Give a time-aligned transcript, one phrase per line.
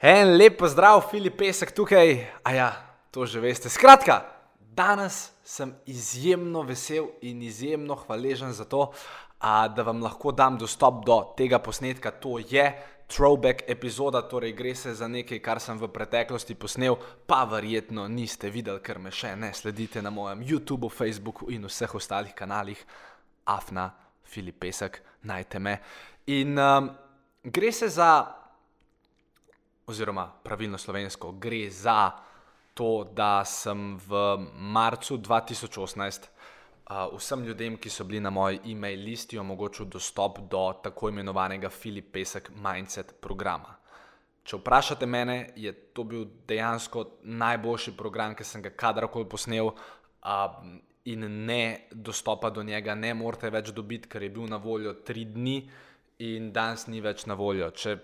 [0.00, 2.14] En lep pozdrav, Filip Pesek tukaj.
[2.48, 2.68] A ja,
[3.12, 3.68] to že veste.
[3.68, 4.22] Skratka,
[4.72, 8.94] danes sem izjemno vesel in izjemno hvaležen za to,
[9.44, 12.14] a, da vam lahko dam dostop do tega posnetka.
[12.16, 12.64] To je
[13.12, 16.96] throwback epizoda, torej gre se za nekaj, kar sem v preteklosti posnel,
[17.28, 21.92] pa verjetno niste videli, ker me še ne sledite na mojem YouTubu, Facebooku in vseh
[21.92, 22.80] ostalih kanalih.
[23.44, 23.90] Afna,
[24.24, 25.76] Filip Pesek, najte me.
[26.32, 26.88] In um,
[27.44, 28.39] gre se za
[29.90, 32.10] oziroma pravilno slovensko, gre za
[32.74, 34.22] to, da sem v
[34.54, 36.30] marcu 2018
[36.90, 41.68] uh, vsem ljudem, ki so bili na moji e-mail listi, omogočil dostop do tako imenovanega
[41.68, 43.76] Filip Pesek Mindset programa.
[44.44, 49.74] Če vprašate mene, je to bil dejansko najboljši program, ki sem ga kadarkoli posnel.
[50.20, 50.78] Uh,
[51.08, 55.24] In ne dostopa do njega, ne morete več dobiti, ker je bil na voljo tri
[55.24, 55.54] dni,
[56.20, 57.70] in danes ni več na voljo.
[57.72, 57.96] Če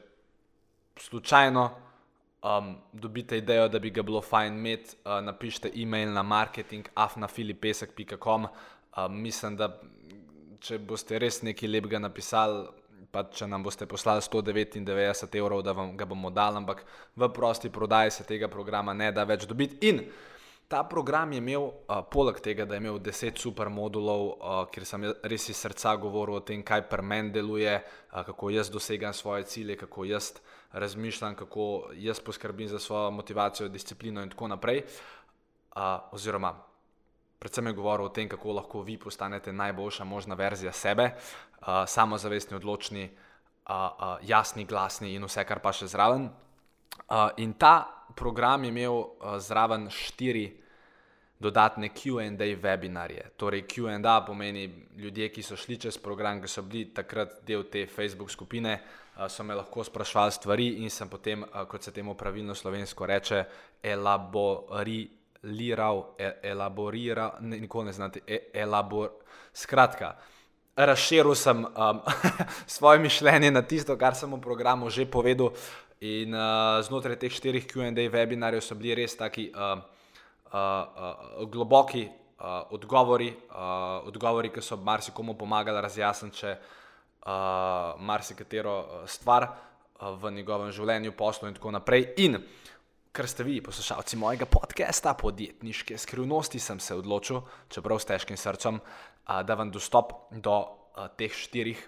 [0.97, 1.71] slučajno
[2.43, 8.47] um, dobite idejo, da bi ga bilo fajn imeti, uh, napišite e-mail na marketing.afnafilipesek.com.
[8.47, 9.81] Um, mislim, da
[10.61, 12.67] če boste res nekaj lepega napisali,
[13.11, 16.85] pa če nam boste poslali 199 evrov, da vam ga bomo dali, ampak
[17.17, 19.89] v prosti prodaji se tega programa ne da več dobiti.
[19.89, 20.01] In
[20.67, 24.87] Ta program je imel, uh, poleg tega, da je imel deset super modulov, uh, kjer
[24.87, 29.15] sem res iz srca govoril o tem, kaj pri meni deluje, uh, kako jaz dosegam
[29.15, 30.33] svoje cilje, kako jaz
[30.77, 34.83] razmišljam, kako jaz poskrbim za svojo motivacijo, disciplino in tako naprej.
[35.77, 36.55] Uh, oziroma,
[37.39, 42.57] predvsem je govoril o tem, kako lahko vi postanete najboljša možna verzija sebe, uh, samozavestni,
[42.57, 43.11] odločni,
[43.69, 46.29] uh, uh, jasni, glasni in vse, kar pa še zraven.
[47.09, 50.47] Uh, in ta program je imel uh, zraven štiri
[51.39, 53.31] dodatne QA webinarje.
[53.37, 57.87] Torej, QA pomeni ljudje, ki so šli čez program, ki so bili takrat del te
[57.87, 58.81] Facebook skupine,
[59.29, 63.45] so me lahko sprašvali stvari in sem potem, kot se temu pravilno slovensko reče,
[63.83, 65.05] elaboriral,
[66.19, 69.11] e, elaboriral, ne, nikoli ne znate, e, elabor.
[69.53, 70.17] Skratka.
[70.77, 72.01] Razširil sem um,
[72.77, 75.51] svoje mišljenje na tisto, kar sem v programu že povedal,
[76.01, 79.81] In uh, znotraj teh štirih QA webinarjev so bili res taki uh,
[80.53, 86.86] uh, uh, globoki uh, odgovori, uh, odgovori, ki so marsikomu pomagali razjasniti če, uh,
[87.99, 92.13] marsikatero stvar uh, v njegovem življenju, poslu in tako naprej.
[92.23, 92.39] In
[93.17, 97.41] ker ste vi, poslušalci mojega podcasta, podjetniške skrivnosti, sem se odločil,
[97.73, 101.81] čeprav s težkim srcem, uh, da vam dostop do uh, teh štirih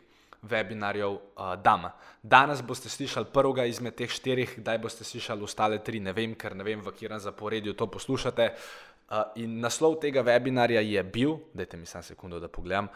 [0.42, 1.90] webinarjev uh, dam.
[2.22, 6.56] Danes boste slišali prvega izmed teh štirih, kdaj boste slišali ostale tri, ne vem, ker
[6.56, 8.50] ne vem, v katerem zaporedju to poslušate.
[9.08, 12.90] Uh, in naslov tega webinarja je bil, dajte mi samo sekundo, da pogledam,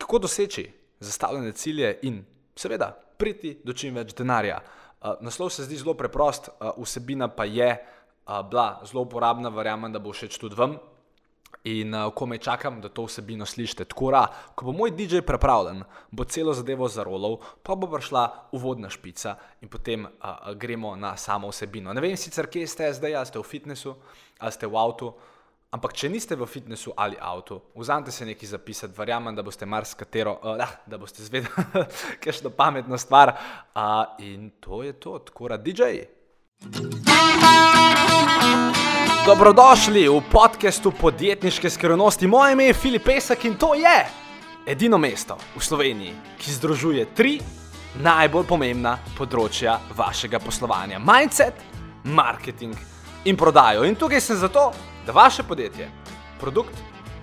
[0.00, 2.24] kako doseči zastavljene cilje in
[2.56, 4.60] seveda priti do čim več denarja.
[5.00, 9.92] Uh, naslov se zdi zelo preprost, uh, vsebina pa je uh, bila zelo uporabna, verjamem,
[9.92, 10.76] da bo všeč tudi vam.
[11.68, 14.22] In uh, ko me čakam, da to vsebino slišite, tako da,
[14.54, 19.68] ko bo moj DJ pripravljen, bo celo zadevo zarolal, pa bo prišla uvodna špica in
[19.68, 21.92] potem uh, gremo na samo vsebino.
[21.92, 23.96] Ne vem sicer, kje ste zdaj, ali ste v fitnessu,
[24.38, 25.12] ali ste v avtu,
[25.70, 30.38] ampak če niste v fitnessu ali avtu, vzamete se nekaj zapisati, verjamem, da boste marsikatero,
[30.42, 31.84] uh, da boste zvedeli,
[32.22, 33.34] kakšno pametno stvar.
[33.74, 36.10] Uh, in to je to, tako da, DJ.
[39.26, 42.26] Dobrodošli v podkastu podjetniške skrivnosti.
[42.26, 43.96] Moje ime je Filip Pesek in to je
[44.66, 47.38] edino mesto v Sloveniji, ki združuje tri
[48.02, 51.54] najbolj pomembna področja vašega poslovanja: mindset,
[52.04, 52.74] marketing
[53.24, 53.84] in prodajo.
[53.86, 54.70] In tukaj sem zato,
[55.10, 55.88] da vaše podjetje,
[56.40, 56.74] produkt,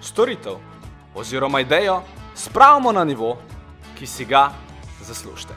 [0.02, 0.54] storitev
[1.16, 2.02] oziroma idejo
[2.36, 3.38] spravimo na nivo,
[4.00, 4.52] ki si ga
[5.02, 5.54] zaslužite.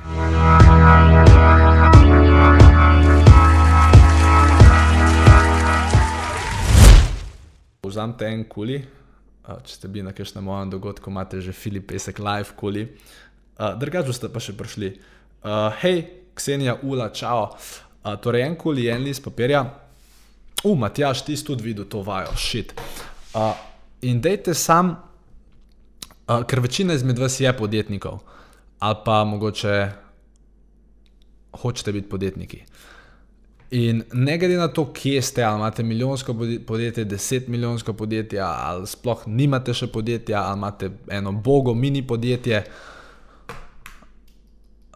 [7.83, 8.79] vzamete en kuli,
[9.65, 12.87] če ste bili na kakšnem mojem dogodku, imate že Filip Pesek live kuli.
[13.59, 14.95] Drugače ste pa še prišli.
[15.83, 16.05] Hej,
[16.35, 17.57] Ksenija, ula, čau.
[18.23, 19.90] Torej, en kuli, en list papirja.
[20.65, 22.75] U, Matjaš, ti si tudi videl to vajo, šit.
[24.03, 24.93] In dejte sam,
[26.27, 28.19] ker večina izmed vas je podjetnikov,
[28.79, 29.91] ali pa mogoče
[31.63, 32.63] hočete biti podjetniki.
[33.71, 36.35] In ne glede na to, kje ste, ali imate milijonsko
[36.67, 42.65] podjetje, deset milijonsko podjetje, ali sploh nimate še podjetja, ali imate eno bogo mini podjetje.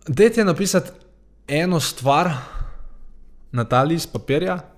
[0.08, 0.90] Dajte napisati
[1.48, 2.32] eno stvar
[3.52, 4.73] na ta list papirja, uh,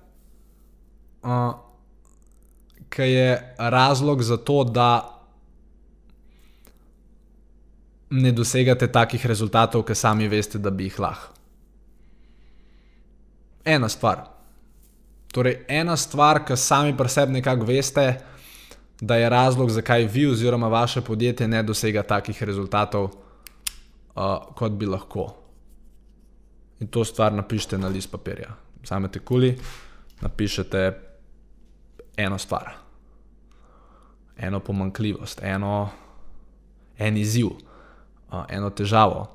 [2.89, 5.17] ki je razlog za to, da
[8.09, 11.33] ne dosegate takih rezultatov, ki sami veste, da bi jih lahko.
[13.67, 14.23] ena stvar.
[15.33, 18.05] Torej, ena stvar, ki sami pri sebi nekako veste,
[19.01, 23.09] da je razlog, zakaj vi oziroma vaše podjetje ne dosega takih rezultatov,
[24.15, 25.27] uh, kot bi lahko.
[26.79, 28.55] In to stvar napišite na list papirja.
[28.83, 29.57] Samete kuli,
[30.21, 31.06] napišete
[32.17, 32.73] eno stvar,
[34.37, 35.89] eno pomankljivost, eno,
[36.97, 37.49] en izziv,
[38.49, 39.27] eno težavo,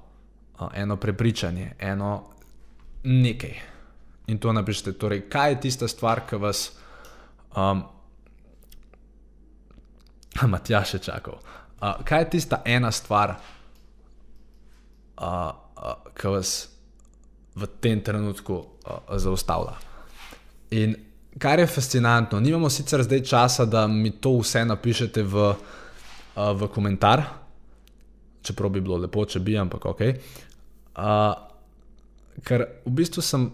[0.75, 2.25] eno prepričanje, eno
[3.05, 3.55] nekaj.
[4.27, 4.93] In to napišete.
[4.93, 6.73] Torej, kaj je tista stvar, ki vas.
[7.57, 7.83] Um,
[10.53, 11.35] Matjaš je čakal.
[11.81, 13.35] Uh, kaj je tista ena stvar,
[15.21, 15.53] uh, uh,
[16.15, 16.69] ki vas
[17.55, 18.67] v tem trenutku uh,
[19.19, 19.75] zaustavlja?
[20.71, 20.97] In
[21.39, 26.69] kar je fascinantno, nimamo sicer zdaj časa, da mi to vse napišete v, uh, v
[26.69, 27.23] komentar,
[28.43, 30.03] čeprav bi bilo lepo, če bi, ampak ok.
[30.97, 31.33] Uh,
[32.45, 33.51] ker v bistvu sem.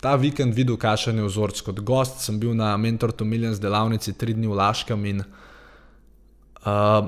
[0.00, 1.58] Ta vikend videl, kakšen je vzorc.
[1.66, 7.02] Kot gost sem bil na Mentor to Millions delavnici tri dni v Laškem in uh,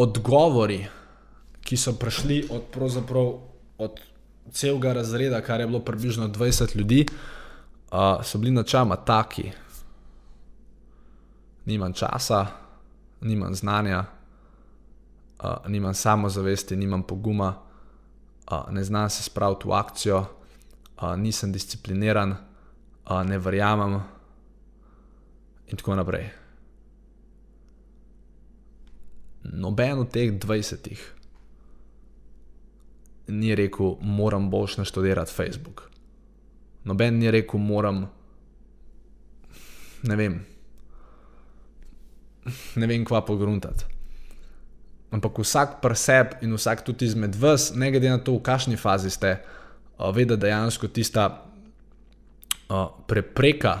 [0.00, 0.78] odgovori,
[1.60, 2.78] ki so prišli od,
[3.82, 4.00] od
[4.52, 7.06] celega razreda, kar je bilo približno 20 ljudi,
[7.92, 9.50] uh, so bili načeloma taki.
[11.64, 12.46] Nimam časa,
[13.20, 14.04] nimam znanja,
[15.42, 17.54] uh, nimam samozavesti, nimam poguma,
[18.50, 24.00] uh, ne znam se spraviti v akcijo, uh, nisem discipliniran, uh, ne verjamem,
[25.66, 26.30] in tako naprej
[29.52, 30.96] noben od teh 20
[33.28, 35.90] ni rekel, moram boš naštudirati Facebook.
[36.84, 38.06] Noben ni rekel, moram.
[40.02, 40.40] Ne vem.
[42.76, 43.84] Ne vem, kva pogruntati.
[45.10, 49.10] Ampak vsak preseb in vsak tudi izmed vas, ne glede na to, v kakšni fazi
[49.10, 49.36] ste,
[49.98, 51.28] ve, da dejansko tista
[53.06, 53.80] prepreka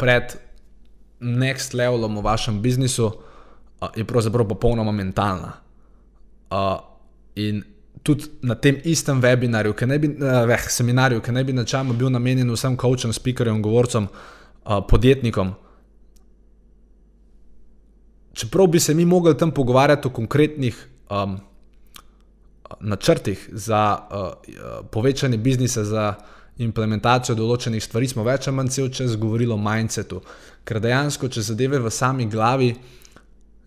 [0.00, 0.36] pred
[1.20, 3.10] next levelom v vašem biznisu
[3.96, 5.52] je pravzaprav popolnoma mentalna.
[7.36, 7.62] In
[8.02, 12.10] tudi na tem istem webinarju, ki ne bi, uh, seminarju, ki ne bi načeloma bil
[12.10, 15.54] namenjen vsem coachom, speakerjem, govorcem, uh, podjetnikom.
[18.32, 21.38] Čeprav bi se mi mogli tam pogovarjati o konkretnih um,
[22.80, 26.14] načrtih za uh, povečanje biznisa, za
[26.60, 30.20] implementacijo določenih stvari, smo več ali manj cel čas govorili o mindsetu.
[30.64, 32.74] Ker dejansko, če zadeve v sami glavi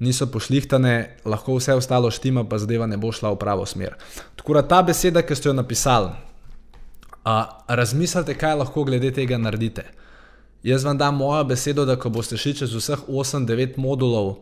[0.04, 3.96] niso pošlihtane, lahko vse ostalo štima, pa zadeva ne bo šla v pravo smer.
[4.36, 6.12] Tako da ta beseda, ki ste jo napisali,
[7.24, 7.36] a,
[7.68, 9.86] razmislite, kaj lahko glede tega naredite.
[10.64, 14.36] Jaz vam dam mojo besedo, da ko boste šli čez vseh 8-9 modulov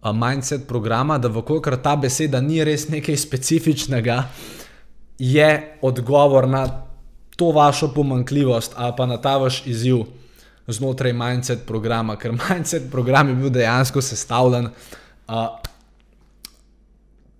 [0.00, 4.22] a, mindset programa, da vkolikor ta beseda ni res nekaj specifičnega,
[5.18, 6.66] je odgovor na
[7.36, 10.04] to vašo pomankljivost ali pa na ta vaš izziv.
[10.68, 14.68] Znotraj mindset programa, ker mindset program je bil dejansko sestavljen
[15.28, 15.58] uh,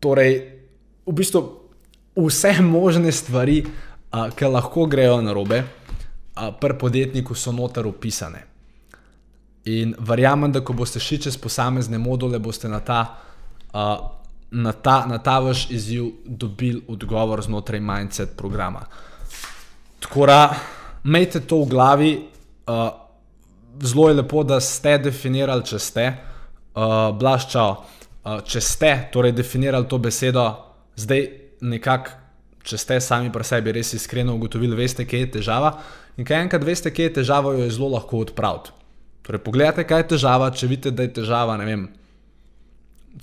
[0.01, 0.61] torej,
[1.07, 1.41] v bistvu
[2.17, 8.45] vse možne stvari, uh, ki lahko grejo na robe, uh, pri podjetniku so noter opisane.
[9.65, 13.01] In verjamem, da ko boste šli čez posamezne module, boste na ta,
[13.73, 13.97] uh,
[14.51, 18.87] na ta, na ta vaš izziv dobili odgovor znotraj mindset programa.
[20.01, 20.55] Tako da,
[21.05, 22.13] imejte to v glavi.
[22.69, 22.89] Uh,
[23.83, 26.28] zelo je lepo, da ste definirali, če ste.
[26.79, 30.45] Uh, Blaščal, uh, če ste torej definirali to besedo,
[30.95, 31.25] zdaj
[31.67, 32.13] nekako,
[32.63, 35.73] če ste sami pri sebi res iskreno ugotovili, veste, kje je težava.
[36.19, 38.75] In kaj enkrat veste, kje je težava, jo je zelo lahko odpraviti.
[39.27, 41.89] Torej, pogledajte, kaj je težava, če vidite, da je težava, ne vem.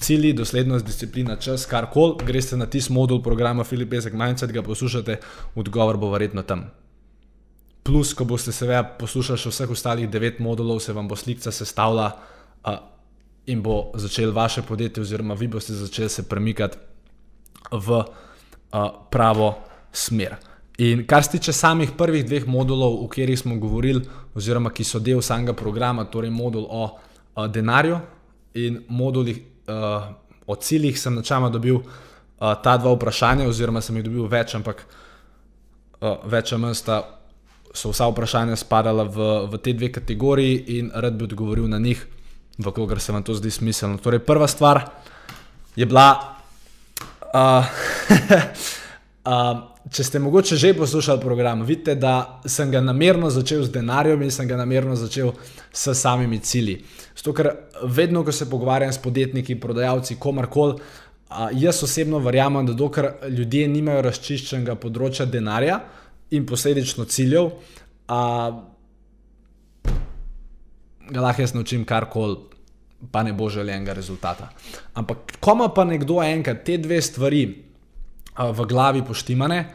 [0.02, 4.66] Cilji, doslednost, disciplina, čas, kar koli, greste na tisti modul programa Filip Pesek Mindset, ga
[4.66, 5.20] poslušate,
[5.56, 6.66] odgovor bo verjetno tam.
[7.86, 12.10] Plus, ko boste seveda poslušali še vseh ostalih devet modulov, se vam bo slika sestavila,
[13.48, 16.78] in bo začel vaše podjetje, oziroma vi boste začeli se premikati
[17.72, 18.06] v uh,
[19.12, 19.56] pravo
[19.92, 20.36] smer.
[20.78, 24.02] In kar se tiče samih prvih dveh modulov, o katerih smo govorili,
[24.36, 28.00] oziroma ki so del samega programa, torej modul o uh, denarju
[28.54, 30.12] in modulih uh,
[30.48, 31.86] o ciljih, sem načela dobil uh,
[32.64, 34.86] ta dva vprašanja, oziroma sem jih dobil več, ampak
[36.02, 37.04] uh, več ali manj sta.
[37.76, 42.06] So vsa vprašanja spadala v, v te dve kategoriji, in rad bi odgovoril na njih
[42.58, 43.98] v kogar se vam to zdi smiselno.
[43.98, 44.82] Torej, prva stvar
[45.76, 46.38] je bila,
[47.34, 47.66] uh,
[49.30, 54.22] uh, če ste mogoče že poslušali program, vidite, da sem ga namerno začel z denarjem
[54.22, 55.34] in sem ga namerno začel
[55.72, 56.80] s samimi cilji.
[57.16, 57.52] Zato, ker
[57.84, 60.80] vedno, ko se pogovarjam s podjetniki, prodajalci, komarkoli,
[61.26, 65.80] Uh, jaz osebno verjamem, da dokler ljudje nimajo razčiščenega področja denarja
[66.38, 68.60] in posledično ciljev, uh,
[71.10, 72.38] ga lahko jaz naučim karkoli,
[73.12, 74.50] pa ne bo željenega rezultata.
[74.94, 77.46] Ampak, ko ima pa nekdo enkrat te dve stvari
[78.40, 79.66] uh, v glavi poštimane,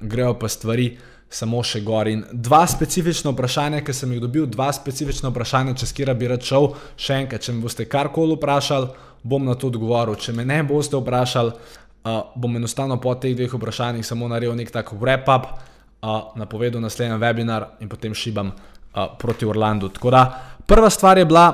[0.00, 0.96] grejo pa stvari
[1.34, 2.08] samo še gor.
[2.08, 6.44] In dva specifična vprašanja, ki sem jih dobil, dva specifična vprašanja, če skira bi rad
[6.46, 8.90] šel, še enkrat, če me boste karkoli vprašali,
[9.24, 10.18] bom na to odgovoril.
[10.20, 11.54] Če me ne boste vprašali,
[12.04, 15.50] uh, bom enostavno po teh dveh vprašanjih samo naredil nek tak wrap-up,
[16.36, 19.88] napovedal naslednji webinar in potem šibam uh, proti Orlandu.
[19.88, 20.24] Tako da
[20.66, 21.46] prva stvar je bila,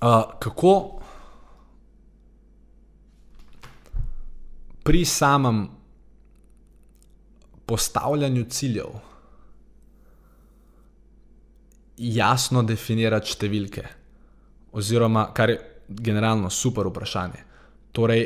[0.00, 1.00] uh, kako
[4.82, 5.68] pri samem
[7.66, 8.90] postavljanju ciljev
[11.96, 13.84] jasno definirati številke,
[14.72, 17.44] oziroma kar je generalno super vprašanje.
[17.92, 18.24] Torej,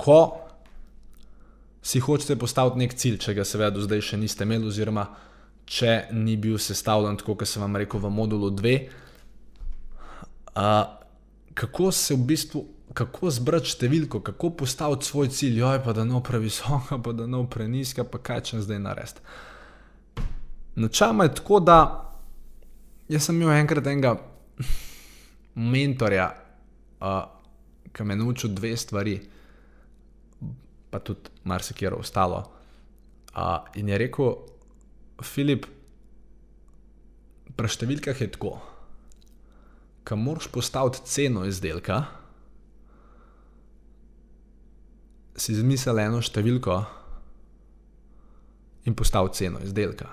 [0.00, 0.49] ko
[1.82, 5.06] si hočete postaviti nek cilj, če ga seveda do zdaj še niste imeli, oziroma
[5.70, 8.74] če ni bil sestavljen tako, kot sem vam rekel v modulu 2,
[10.56, 10.82] uh,
[11.54, 16.18] kako se v bistvu kako zbrati številko, kako postaviti svoj cilj, joj, pa da ne
[16.26, 19.22] previsoka, pa da ne preniska, pa kaj če zdaj narediti.
[20.80, 21.78] Načeloma je tako, da
[23.10, 24.16] jaz sem imel enkrat enega
[25.54, 26.30] mentorja,
[26.98, 27.22] uh,
[27.94, 29.16] ki me je naučil dve stvari,
[30.90, 32.44] pa tudi marsikaj ostalo.
[33.30, 34.32] Uh, in je rekel,
[35.22, 35.66] Filip,
[37.54, 38.56] pri številkah je tako,
[40.04, 42.00] kam moraš postaviti ceno izdelka.
[45.40, 46.76] si izmisel eno številko
[48.88, 50.10] in postavil ceno izdelka.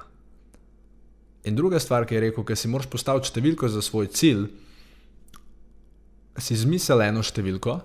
[1.47, 4.47] In druga stvar, ki je rekel, ker si moraš postaviti številko za svoj cilj,
[6.37, 7.77] si izmisel eno številko,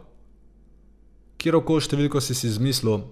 [1.42, 3.02] kjer okoli številko si si izmislil,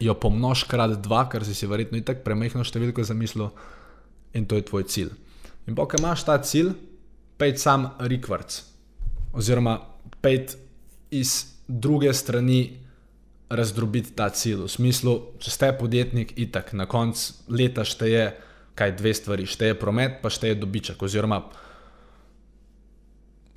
[0.00, 3.50] jo pomnož krat dva, ker si si verjetno in tako premehno številko zamislil,
[4.38, 5.14] in to je tvoj cilj.
[5.66, 6.72] In pa, ker imaš ta cilj,
[7.40, 8.60] pej sam rekvarc,
[9.34, 9.80] oziroma
[10.22, 10.54] pej
[11.10, 12.78] iz druge strani
[13.50, 14.62] razdrobiti ta cilj.
[14.66, 18.30] V smislu, če ste podjetnik, itak na koncu leta šteje
[18.78, 21.02] kaj dve stvari, šteje promet, pa šteje dobiček.
[21.02, 21.42] Oziroma,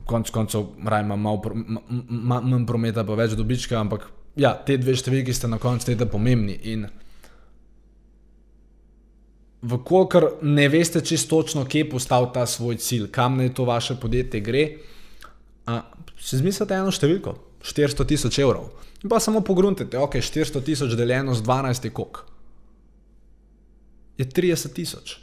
[0.06, 1.42] konec koncev, raje ima malo
[2.10, 6.58] manj prometa, pa več dobička, ampak ja, te dve številki sta na koncu leta pomembni.
[6.74, 6.88] In
[9.64, 14.42] Vkolikor ne veste čisto točno, kje postaviti ta svoj cilj, kam naj to vaše podjetje
[14.44, 14.64] gre,
[15.66, 15.80] a,
[16.20, 18.74] si zmislite eno številko, 400 tisoč evrov.
[19.04, 22.26] In pa samo pogruntite, ok, 400 tisoč deljeno z 12 je kok.
[24.20, 25.18] Je 30 tisoč.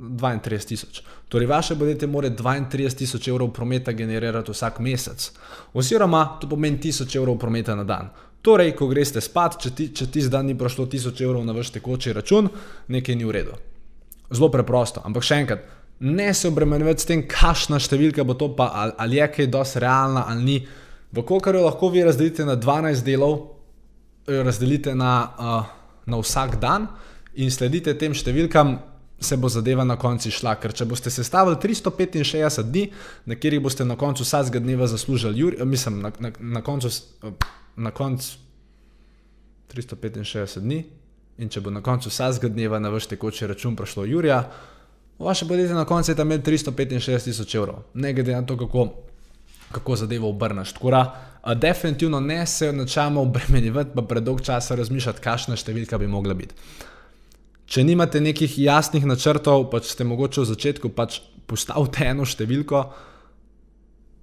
[0.00, 1.02] 32 tisoč.
[1.28, 5.30] Torej, vaše podjetje mora 32 tisoč evrov prometa generirati vsak mesec.
[5.74, 8.08] Oziroma, to pomeni 1000 evrov prometa na dan.
[8.42, 11.74] Torej, ko greste spat, če ti, če ti zdaj ni prišlo 1000 evrov na vaš
[11.74, 12.48] tekoči račun,
[12.88, 13.58] nekaj ni v redu.
[14.32, 15.02] Zelo preprosto.
[15.04, 15.66] Ampak še enkrat,
[16.00, 20.24] ne se obremenjujte s tem, kakšna številka bo to, pa ali je kaj dosti realna
[20.32, 20.58] ali ni.
[21.12, 23.36] Vkolikor jo lahko vi razdelite na 12 delov,
[24.30, 25.68] jo razdelite na, uh,
[26.06, 26.88] na vsak dan
[27.34, 28.78] in sledite tem številkam,
[29.20, 30.54] se bo zadeva na koncu šla.
[30.60, 32.86] Ker če boste sestavili 365 dni,
[33.26, 36.90] na katerih boste na koncu vsakega dneva zaslužili, jur, mislim, na, na, na koncu,
[37.76, 38.38] na koncu
[39.74, 40.80] 365 dni,
[41.38, 44.42] in če bo na koncu vsakega dneva na vaš tekoči račun prišlo Jurija,
[45.18, 48.88] vaše podjetje na koncu je tam imelo 365 tisoč evrov, ne glede na to, kako
[49.72, 50.72] kako zadevo obrneš.
[50.72, 56.34] Tako da, definitivno ne se načelno obremenjevati, pa predolg časa razmišljati, kakšna številka bi mogla
[56.34, 56.54] biti.
[57.70, 62.80] Če nimate nekih jasnih načrtov, pa ste mogoče v začetku pač postavite eno številko,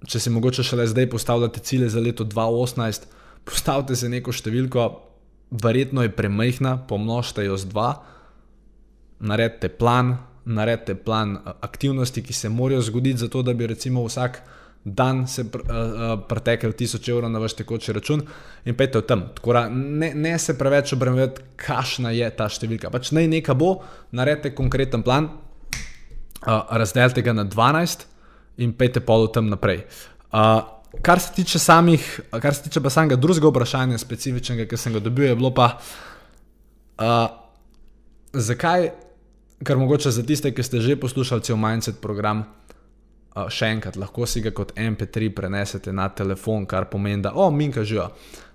[0.04, 3.08] če si mogoče šele zdaj postavljate cilje za leto 2018,
[3.48, 4.84] postavite si neko številko,
[5.64, 7.88] verjetno je premajhna, pomnožite jo z dva,
[9.24, 14.42] naredite plan, naredite plan aktivnosti, ki se morajo zgoditi, zato da bi recimo vsak
[14.94, 18.22] dan se pr, uh, uh, pretekel 1000 evrov na vaš tekoči račun
[18.64, 19.24] in pejte v tem.
[19.36, 22.92] Tako, ne, ne se preveč obremenjujte, kakšna je ta številka.
[22.94, 23.78] Pač naj neka bo,
[24.12, 25.30] naredite konkreten plan,
[26.46, 28.06] uh, razdelite ga na 12
[28.64, 29.84] in pejte pol v tem naprej.
[30.32, 30.62] Uh,
[31.04, 32.04] kar se tiče samih,
[32.42, 35.74] kar se tiče pa samega drugega vprašanja, specifičnega, ki sem ga dobil, je bilo pa,
[37.02, 37.28] uh,
[38.32, 38.90] zakaj,
[39.64, 42.46] ker mogoče za tiste, ki ste že poslušali cel Mindset program
[43.52, 47.54] še enkrat, lahko si ga kot MP3 prenesete na telefon, kar pomeni, da, o, oh,
[47.54, 48.08] minka živa.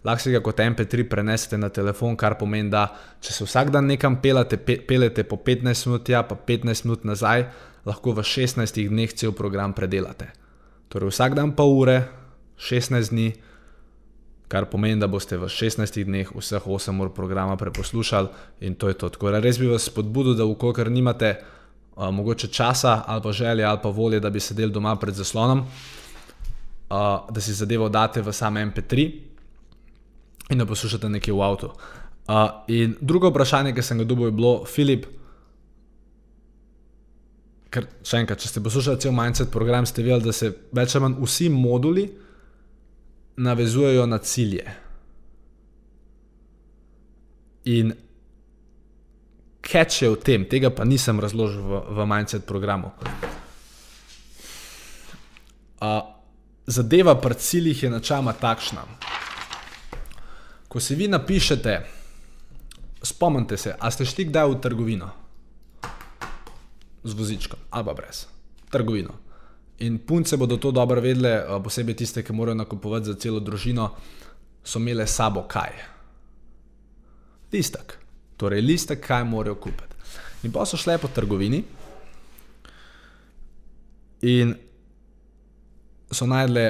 [0.03, 2.89] Lahko si ga kot MP3 prenesete na telefon, kar pomeni, da
[3.23, 7.07] če se vsak dan nekam pelete, pe, pelete po 15 minut, ja, pa 15 minut
[7.07, 7.47] nazaj,
[7.87, 10.31] lahko v 16 dneh cel program predelate.
[10.91, 11.97] Torej, vsak dan pol ure,
[12.59, 13.31] 16 dni,
[14.51, 18.99] kar pomeni, da boste v 16 dneh vseh 8 ur programa preposlušali in to je
[18.99, 19.09] to.
[19.09, 21.35] Tako da res bi vas spodbudil, da vkolikor nimate
[21.97, 25.67] mogoče časa ali pa želje ali pa volje, da bi sedeli doma pred zaslonom, uh,
[27.29, 29.11] da si zadevo date v sam MP3
[30.49, 31.69] in da poslušate nekaj v avtu.
[32.27, 32.35] Uh,
[32.67, 35.05] in drugo vprašanje, ki sem ga dobil, je bilo, Filip,
[37.73, 41.07] ker še enkrat, če ste poslušali cel Mindset program, ste videli, da se več ali
[41.07, 42.05] manj vsi moduli
[43.43, 44.75] navezujejo na cilje.
[47.65, 47.93] In
[49.63, 52.91] catch je v tem, tega pa nisem razložil v, v Mindset programu.
[55.79, 56.03] Uh,
[56.67, 58.83] zadeva pri ciljih je načela takšna.
[60.67, 61.79] Ko si vi napišete,
[63.03, 65.09] spomnite se, a ste šli kdaj v trgovino
[67.03, 68.31] z vozičkom ali pa brez
[68.73, 69.13] trgovino.
[69.79, 73.89] In punce bodo to dobro vedele, posebej tiste, ki morajo nakupovati za celo družino,
[74.63, 75.73] so imele sabo kaj.
[77.53, 78.02] Listek.
[78.43, 79.95] Torej, listek, kaj morajo kupiti.
[80.43, 81.61] In pa so šle po trgovini
[84.27, 84.51] in
[86.11, 86.65] so najdle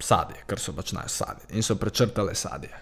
[0.00, 1.50] sadje, ker so pač najdle sadje.
[1.52, 2.72] In so prečrtale sadje,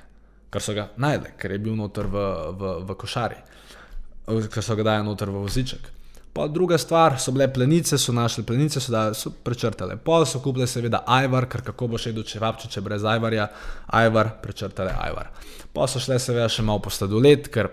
[0.51, 2.23] ker so ga najdle, ker je bil noter v,
[2.55, 3.41] v, v košari,
[4.27, 5.91] ker so ga dali noter v voziček.
[6.37, 9.97] Pa druga stvar, so bile plenice, so našli plenice, so, da, so prečrtale.
[9.97, 13.49] Pol so kupile seveda ajvar, ker kako bo še do čevapčiče brez ajvarja,
[13.99, 15.33] ajvar, prečrtale ajvar.
[15.73, 17.73] Pa so šle seveda še malo po sladoled, ker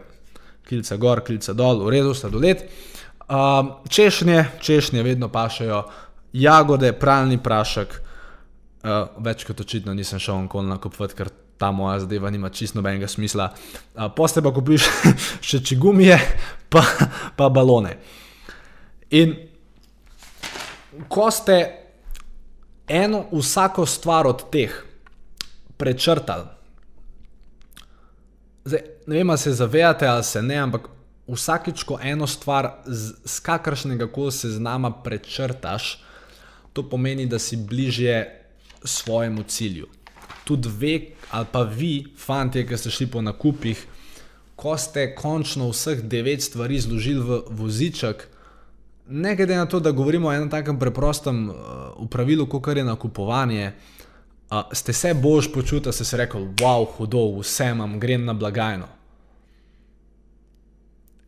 [0.67, 2.63] kilce gor, kilce dol, v redu, sladoled.
[3.24, 5.84] Um, češnje, češnje vedno pašajo,
[6.34, 7.96] jagode, pralni prašek,
[8.84, 8.89] uh,
[9.24, 13.51] več kot očitno nisem šel onkoli nakupovati, ker ta moja zadeva nima čisto nobenega smisla.
[13.96, 14.88] Uh, Poste pa kupiš
[15.48, 16.20] še čigumije,
[16.70, 16.84] pa,
[17.38, 17.96] pa balone.
[19.13, 19.36] In
[21.08, 21.60] ko ste
[22.88, 24.74] eno, vsako stvar od teh
[25.77, 26.50] prečrtali,
[28.65, 30.89] zdaj, ne vem, ali se zavedate ali se ne, ampak
[31.27, 36.03] vsakič, ko eno stvar z, z kakršnega koli seznama prečrtaš,
[36.74, 38.42] to pomeni, da si bližje
[38.83, 39.87] svojemu cilju.
[40.44, 41.00] Tudi ve,
[41.31, 43.85] ali pa vi, fanti, ki ste šli po nakupih,
[44.55, 48.27] ko ste končno vseh devet stvari zložili v voziček,
[49.07, 51.55] ne glede na to, da govorimo o enem takem preprostem uh,
[52.09, 54.02] pravilu, kot je nakupovanje, uh,
[54.72, 58.87] ste se bož počutili, ste se rekli, wow, hudo, vse imam, grem na blagajno.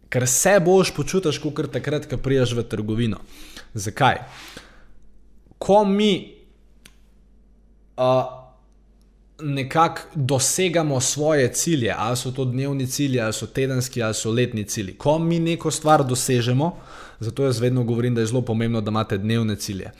[0.09, 3.19] Ker se boš počutiš, kot takrat, ko priješ v trgovino.
[3.73, 4.21] Zakaj?
[5.57, 6.35] Ko mi
[9.39, 14.63] nekako dosegamo svoje cilje, ali so to dnevni cilji, ali so tedenski, ali so letni
[14.63, 14.97] cilji.
[14.97, 16.75] Ko mi neko stvar dosežemo,
[17.19, 19.91] zato jaz vedno govorim, da je zelo pomembno, da imate dnevne cilje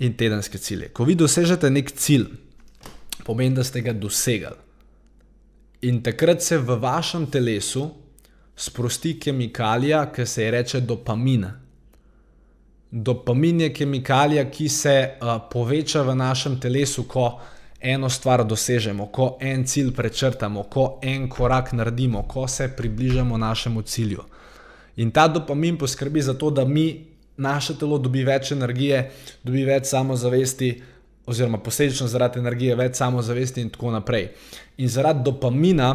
[0.00, 0.88] in tedenske cilje.
[0.88, 2.26] Ko vi dosežete nek cilj,
[3.24, 4.56] pomeni, da ste ga dosegli.
[5.88, 7.86] In takrat se v vašem telesu
[8.56, 11.46] sprosti kemikalija, ki se ji reče dopamin.
[12.90, 17.38] Dopamin je kemikalija, ki se uh, poveča v našem telesu, ko
[17.80, 23.82] eno stvar dosežemo, ko en cilj prečrtamo, ko en korak naredimo, ko se približamo našemu
[23.82, 24.24] cilju.
[24.96, 27.06] In ta dopamin poskrbi za to, da mi,
[27.40, 29.02] naše telo dobi več energije,
[29.44, 30.70] dobi več samozavesti,
[31.30, 34.30] oziroma posledično zaradi energije več samozavesti in tako naprej.
[34.78, 35.90] In zaradi dopamina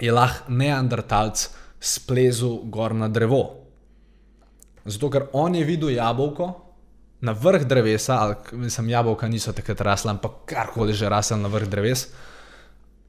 [0.00, 1.48] je lahko neandertalc
[1.80, 3.42] splezel gor na drevo.
[4.84, 6.48] Zato, ker on je videl jabolko,
[7.20, 11.66] na vrh drevesa, ali mislim, jabolka niso takrat rasla, ampak karkoli že rasel na vrh
[11.66, 12.08] dreves.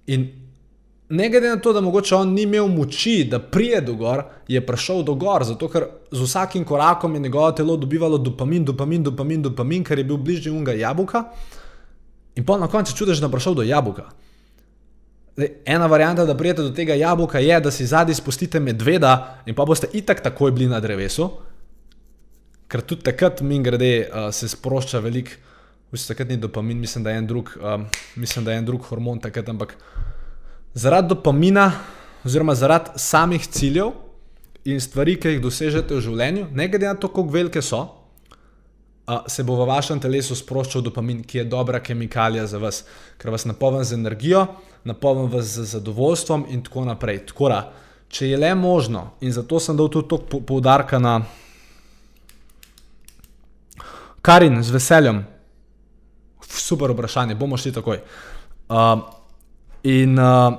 [0.10, 0.49] In
[1.10, 4.62] ne glede na to, da mogoče on ni imel moči, da prije do gor, je
[4.66, 9.42] prišel do gor, zato ker z vsakim korakom je njegovo telo dobivalo dopamin, dopamin, dopamin,
[9.42, 11.24] dopamin, ker je bil bližnji unga jabolka.
[12.36, 14.06] In pa na koncu čutiš, da je prišel do jabolka.
[15.66, 19.66] Ena varianta, da prijete do tega jabolka, je, da si zadnji spustite medveda in pa
[19.66, 21.30] boste itak takoj bili na drevesu,
[22.68, 25.32] ker tudi takrat, mi grede, uh, se sprošča veliko,
[25.92, 27.82] vse takrat ni dopamin, mislim, da je en drug, uh,
[28.16, 29.74] mislim, da je en drug hormon takrat, ampak
[30.74, 31.72] zaradi dopamina,
[32.26, 33.92] oziroma zaradi samih ciljev
[34.66, 37.86] in stvari, ki jih dosežete v življenju, ne glede na to, kako velike so.
[39.28, 42.84] Se bo v vašem telesu sproščal dopamin, ki je dobra kemikalija za vas,
[43.18, 44.44] ker vas napolni z energijo,
[44.86, 47.24] napolni vas z zadovoljstvom, in tako naprej.
[47.32, 47.60] Tako da,
[48.10, 51.24] če je le možno, in zato sem dal tudi toliko poudarka na
[54.22, 55.24] Karin, z veseljem.
[56.46, 58.04] Super vprašanje, bomo šli takoj.
[58.70, 59.00] Uh,
[59.84, 60.54] in, uh,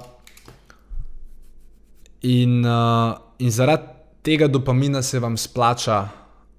[2.22, 3.86] in, uh, in zaradi
[4.22, 6.00] tega dopamina se vam splača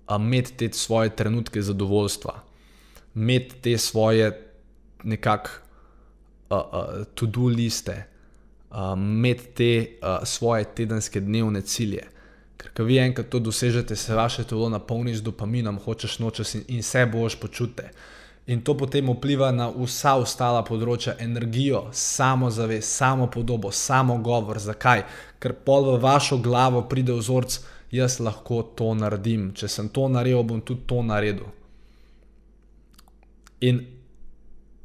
[0.09, 2.41] uh, imeti te svoje trenutke zadovoljstva.
[3.15, 4.51] imeti te svoje
[5.03, 5.71] nekakšne
[6.49, 8.03] uh, uh, to-do liste,
[8.71, 12.07] uh, imeti te uh, svoje tedenske dnevne cilje.
[12.57, 16.63] Ker, ko vi enkrat to dosežete, se vaše telo napolni z dopaminom, hočeš nočeš in,
[16.67, 17.83] in se boš počutiti.
[18.49, 24.57] In to potem vpliva na vsa ostala področja, energijo, samozavest, samo podobo, samo govor.
[24.59, 25.05] Zakaj?
[25.39, 27.59] Ker pol v vašo glavo pride vzorc,
[27.93, 29.51] jaz lahko to naredim.
[29.53, 31.51] Če sem to naredil, bom tudi to naredil.
[33.61, 33.83] In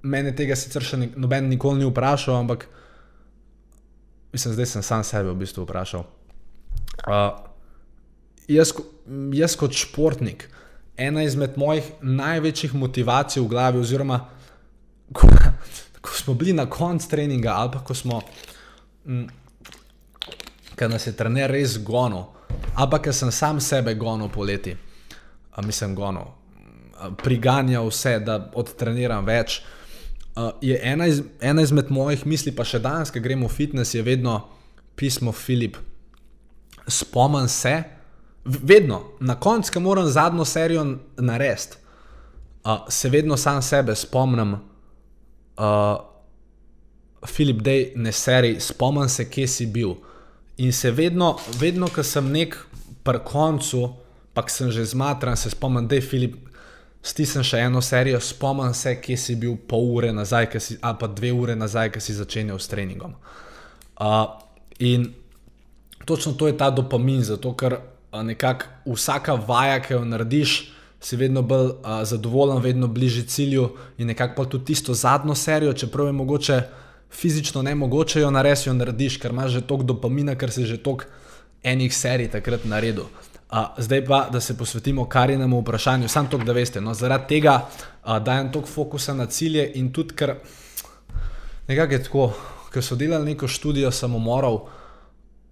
[0.05, 2.69] mene tega sicer še noben nikoli ni vprašal, ampak
[4.37, 6.05] mislim, zdaj sem sam sebe v bistvu vprašal.
[7.07, 7.33] Uh,
[8.53, 8.75] jaz,
[9.33, 10.49] jaz kot športnik,
[10.97, 14.21] ena izmed mojih največjih motivacij v glavi, oziroma
[15.13, 15.29] ko,
[16.01, 18.21] ko smo bili na koncu treninga ali pa ko smo,
[20.77, 22.25] ker nas je trener res gonil,
[22.75, 24.77] ali pa ker sem sam sebe gonil poleti,
[25.53, 26.33] a mislim gonil,
[27.23, 29.61] priganjal vse, da odtreniram več.
[30.37, 33.95] Uh, je ena, iz, ena izmed mojih misli, pa še danes, ko gremo v fitness,
[33.97, 34.43] je vedno
[34.97, 35.79] pismo Filip.
[36.89, 37.73] Spomnim se,
[38.47, 41.77] vedno, na koncu, ko moram zadnjo serijo narediti,
[42.65, 46.17] uh, se vedno sam sebe spomnim, uh,
[47.27, 49.95] Filip, da ne seri, spomnim se, kje si bil.
[50.57, 52.57] In se vedno, vedno ko sem nek
[53.03, 53.89] pri koncu,
[54.35, 56.37] pa sem že zmatran, se spomnim, da je Filip.
[57.03, 61.07] Stisnem še eno serijo, spomnim se, kje si bil pol ure nazaj, si, ali pa
[61.07, 63.15] dve ure nazaj, ki si začenjal s treningom.
[63.97, 64.39] Uh,
[64.79, 65.13] in
[66.05, 67.79] točno to je ta dopamin, zato ker
[68.13, 74.07] nekako vsaka vaja, ki jo narediš, si vedno bolj uh, zadovoljen, vedno bližje cilju in
[74.07, 76.63] nekako tudi tisto zadnjo serijo, čeprav je mogoče
[77.11, 80.77] fizično ne mogoče jo narediti, jo narediš, ker imaš že toliko dopamina, ker si že
[80.83, 81.05] toliko
[81.63, 83.05] enih serij takrat naredil.
[83.51, 86.81] Uh, zdaj pa, da se posvetimo karinemu vprašanju, samo to, da veste.
[86.81, 90.35] No, zaradi tega uh, dajem toliko fokusa na cilje in tudi, ker
[91.69, 92.33] nekako je tako,
[92.73, 94.59] ker so delali neko študijo samomorov,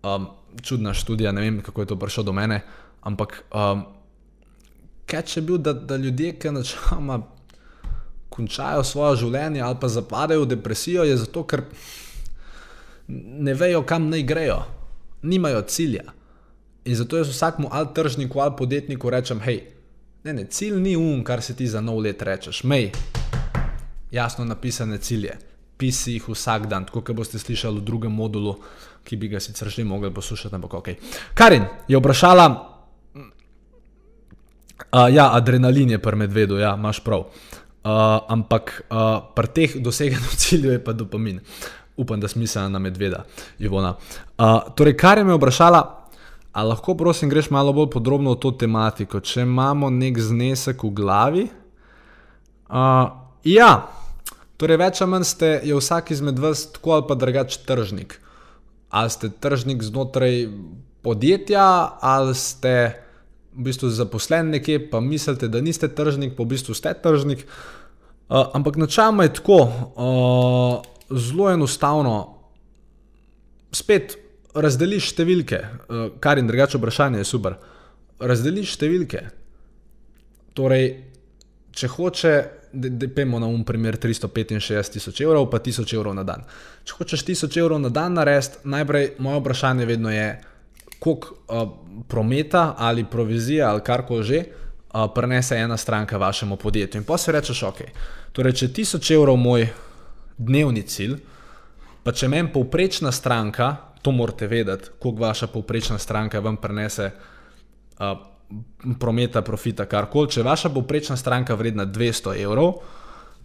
[0.03, 0.27] um,
[0.62, 2.61] čudna študija, ne vem, kako je to prišlo do mene.
[3.03, 3.85] Ampak, um,
[5.07, 7.21] kaj če bil, da, da ljudje, ki načeloma
[8.35, 11.62] končajo svoje življenje ali pa zapadajo v depresijo, je zato, ker
[13.09, 14.62] ne vejo, kam naj grejo,
[15.23, 16.09] nimajo cilja.
[16.85, 19.62] In zato jaz vsakmu ali tržniku ali podjetniku rečem, hej,
[20.25, 22.90] ne, ne, cilj ni um, kar se ti za nov let rečeš, mej,
[24.11, 25.38] jasno napisane cilje
[25.77, 28.57] pisi jih vsak dan, tako kot boste slišali v drugem modulu,
[29.05, 30.88] ki bi ga sicer že mogli poslušati, ampak ok.
[31.35, 32.47] Karin je vprašala,
[34.93, 37.29] uh, ja, adrenalin je pri medvedu, ja, imaš prav.
[37.85, 41.40] Uh, ampak uh, pri teh doseganju ciljev je pa dopamin.
[41.97, 43.25] Upam, da smisel na medveda,
[43.59, 43.95] Ivona.
[44.38, 45.83] Uh, torej, kar je me vprašala,
[46.53, 50.90] ali lahko, prosim, greš malo bolj podrobno v to tematiko, če imamo nek znesek v
[50.90, 51.45] glavi?
[52.67, 53.07] Uh,
[53.45, 53.71] ja,
[54.55, 58.21] Torej, več ali manj ste, je vsak izmed vas tako ali pa drugač tržnik.
[58.95, 60.47] Ali ste tržnik znotraj
[61.03, 62.95] podjetja, ali ste
[63.55, 67.45] v bistvu zaposlen nekje, pa mislite, da niste tržnik, pa v bistvu ste tržnik.
[67.45, 70.79] Uh, ampak načeloma je tako, uh,
[71.11, 72.17] zelo enostavno.
[73.75, 74.17] Spet
[74.55, 77.59] razdeliš številke, uh, kar in drugače vprašanje je super.
[78.23, 79.27] Razdeliš številke.
[80.55, 80.87] Torej,
[81.75, 82.35] če hoče
[82.75, 86.45] da pojmo na um primer 365 tisoč evrov, pa 1000 evrov na dan.
[86.85, 90.41] Če hočeš 1000 evrov na dan narediti, najprej moje vprašanje vedno je,
[90.99, 91.69] koliko uh,
[92.09, 97.01] prometa ali provizije ali karkoli že uh, prenese ena stranka vašemu podjetju.
[97.01, 97.81] In pa si rečeš, ok,
[98.33, 99.69] torej če 1000 evrov moj
[100.39, 101.19] dnevni cilj,
[102.03, 107.11] pa če meni povprečna stranka, to morate vedeti, koliko vaša povprečna stranka vam prenese.
[107.99, 108.34] Uh,
[109.01, 110.31] prometa, profita, karkoli.
[110.31, 112.81] Če je vaša povprečna stranka vredna 200 evrov,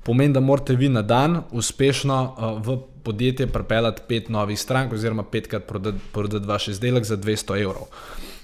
[0.04, 5.24] pomeni, da morate vi na dan uspešno uh, v podjetje pripeljati pet novih strank, oziroma
[5.24, 7.88] petkrat prodati, prodati vaš izdelek za 200 evrov.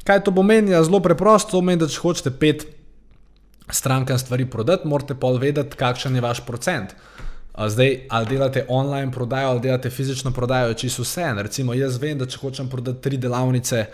[0.04, 0.71] Kaj to pomeni?
[0.71, 2.67] Ja, zelo preprosto, to pomeni, da če hočete pet
[3.69, 6.95] strankam stvari prodati, morate pa vedeti, kakšen je vaš procent.
[7.58, 11.34] Zdaj, ali delate online prodajo, ali delate fizično prodajo, čisto vse.
[11.38, 13.86] Recimo, jaz vem, da če hočem prodati tri delavnice,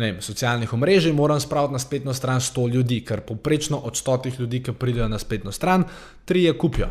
[0.00, 4.62] vem, socialnih omrežij, moram spraviti na spletno stran 100 ljudi, ker poprečno od 100 ljudi,
[4.62, 5.84] ki pridejo na spletno stran,
[6.24, 6.88] tri je kupijo.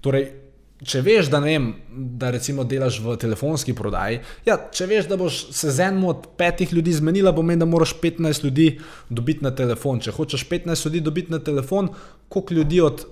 [0.00, 0.30] Torej,
[0.80, 5.40] če veš, da, vem, da recimo delaš v telefonski prodaji, ja, če veš, da boš
[5.52, 8.68] se z enim od petih ljudi zmenila, pomeni, da moraš 15 ljudi
[9.08, 10.00] dobiti na telefon.
[10.00, 11.90] Če hočeš 15 ljudi dobiti na telefon,
[12.32, 13.04] koliko ljudi, od,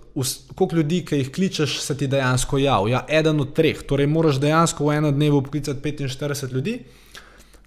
[0.55, 2.95] koliko ljudi ki jih kličeš, se ti dejansko javi?
[2.95, 3.85] Ja, eden od treh.
[3.85, 6.79] Torej, moraš dejansko v enem dnevu poklicati 45 ljudi.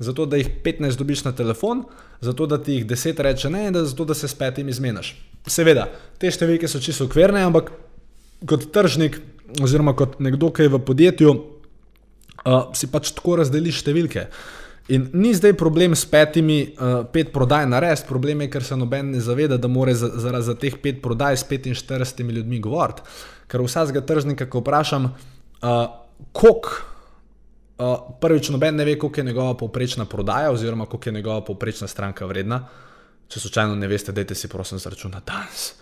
[0.01, 1.83] Zato da jih 15 dobiš na telefon,
[2.21, 5.13] zato da ti jih 10 reče ne, in da zato da se s petimi izmeniš.
[5.47, 5.87] Seveda,
[6.21, 7.71] te številke so čisto ukvirne, ampak
[8.49, 9.19] kot tržnik,
[9.61, 14.27] oziroma kot nekdo, ki je v podjetju, uh, si pač tako razdeliš številke.
[14.91, 18.75] In ni zdaj problem s petimi, uh, pet prodaj na res, problem je, ker se
[18.75, 23.05] noben ne zaveda, da mora zaradi za, za teh pet prodaj s 45 ljudmi govoriti.
[23.51, 25.83] Ker vsakega tržnika, ko vprašam, uh,
[26.33, 26.90] koliko,
[27.81, 31.87] uh, prvič noben ne ve, koliko je njegova povprečna prodaja, oziroma koliko je njegova povprečna
[31.87, 32.67] stranka vredna.
[33.27, 35.73] Če slučajno ne veste, dajte si prosim zračunati danes.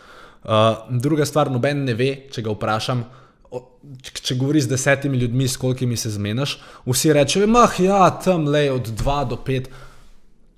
[0.43, 3.03] Uh, druga stvar, noben ne ve, če ga vprašam
[4.13, 8.67] če govoriš z desetimi ljudmi, s kolikimi se zmeniš, vsi rečejo, mah, ja, tam le
[8.71, 9.69] od 2 do 5.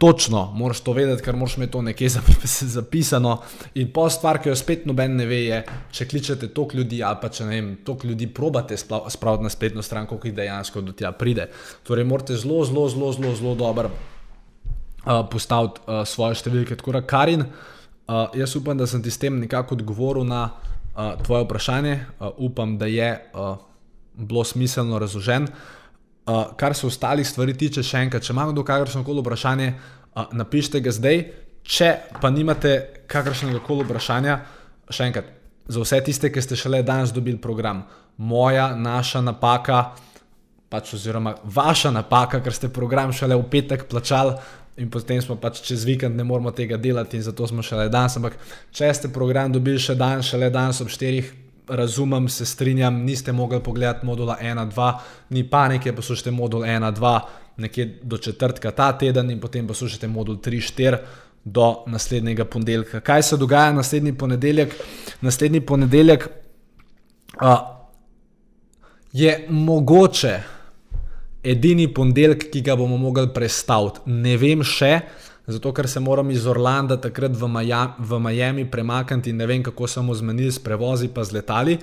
[0.02, 2.10] Točno, moraš to vedeti, ker moraš imeti to nekje
[2.78, 3.36] zapisano.
[3.78, 5.60] In pa stvar, ki jo spet noben ne ve, je,
[5.94, 9.84] če kličete toliko ljudi, ali pa če ne vem, toliko ljudi probate spraviti na spletno
[9.86, 11.46] stran, koliko jih dejansko do tja pride.
[11.86, 16.80] Torej, morate zelo, zelo, zelo, zelo, zelo dobro uh, postaviti uh, svoje številke.
[16.82, 21.14] Tako da, Karin, uh, jaz upam, da sem ti s tem nekako odgovoril na uh,
[21.22, 21.94] tvoje vprašanje.
[22.18, 23.54] Uh, upam, da je uh,
[24.18, 25.46] bilo smiselno razložen.
[25.46, 25.81] Uh,
[26.58, 30.94] kar se ostalih stvari tiče, še enkrat, če imamo kakršno koli vprašanje, uh, napišite ga
[30.94, 31.24] zdaj.
[31.62, 34.38] Če pa nimate kakršnega koli vprašanja,
[34.90, 35.28] še enkrat,
[35.72, 37.84] za vse tiste, ki ste šele danes dobili program,
[38.18, 39.92] moja, naša napaka,
[40.72, 44.36] pač oziroma vaša napaka, ker ste program šele v petek plačali,
[44.82, 48.18] in potem smo pač čez vikend ne moremo tega delati, in zato smo šele danes.
[48.18, 48.38] Ampak
[48.74, 51.30] če ste program dobili še danes, šele danes ob štirih,
[51.68, 54.94] razumem, se strinjam, niste mogli pogledati modula 1-2,
[55.30, 57.20] ni panike, poslušajte modul 1-2,
[57.58, 60.98] nekje do četrtka ta teden, in potem poslušajte modul 3-4.
[61.44, 63.00] Do naslednjega ponedeljka.
[63.00, 64.76] Kaj se dogaja naslednji ponedeljek?
[65.22, 66.28] Naslednji ponedeljek
[67.42, 67.58] uh,
[69.14, 70.36] je mogoče,
[71.44, 74.00] edini ponedeljek, ki ga bomo mogli predstaviti.
[74.06, 75.00] Ne vem še,
[75.48, 79.64] zato ker se moram iz Orlanda takrat v, Maja, v Miami premakniti in ne vem,
[79.64, 81.78] kako smo zmenili s prevozi pa z letali.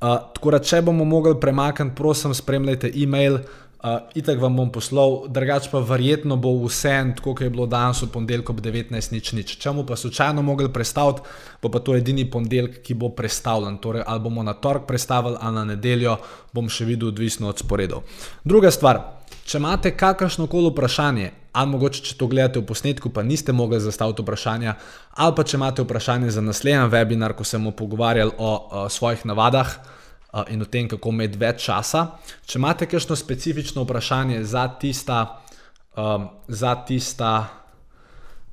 [0.00, 3.40] Uh, tako da, če bomo mogli premakniti, prosim, spremljajte e-mail.
[3.80, 8.02] Uh, itak vam bom poslal, drugače pa verjetno bo vse tako kot je bilo danes
[8.02, 9.54] v ponedeljek ob 19.00.
[9.56, 11.22] Če bomo pa slučajno mogli predstaviti,
[11.62, 13.78] bo pa to edini ponedeljek, ki bo predstavljen.
[13.80, 16.18] Torej, ali bomo na torek predstavili, ali na nedeljo,
[16.52, 18.02] bom še videl, odvisno od sporedov.
[18.44, 19.00] Druga stvar,
[19.48, 23.80] če imate kakršno koli vprašanje, ali mogoče če to gledate v posnetku, pa niste mogli
[23.80, 24.76] zastaviti vprašanja,
[25.16, 28.52] ali pa če imate vprašanje za naslednji webinar, ko se bomo pogovarjali o,
[28.84, 29.72] o svojih navadah
[30.48, 32.06] in o tem, kako imeti več časa.
[32.46, 35.22] Če imate kakšno specifično vprašanje za, tista,
[35.98, 37.32] um, za, tista,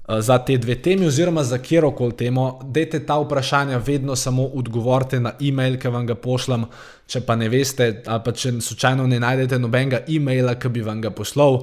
[0.08, 4.48] uh, za te dve temi, oziroma za kjer koli temo, dajte ta vprašanja vedno samo
[4.58, 6.66] odgovorite na e-mail, ki vam ga pošljem.
[7.08, 11.02] Če pa ne veste, ali pa če slučajno ne najdete nobenega e-maila, ki bi vam
[11.02, 11.62] ga poslal,